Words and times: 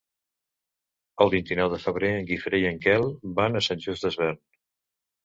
El 1.25 1.29
vint-i-nou 1.33 1.69
de 1.73 1.79
febrer 1.83 2.09
en 2.21 2.25
Guifré 2.29 2.61
i 2.63 2.65
en 2.71 2.79
Quel 2.87 3.05
van 3.41 3.61
a 3.61 3.63
Sant 3.67 3.85
Just 3.85 4.09
Desvern. 4.09 4.41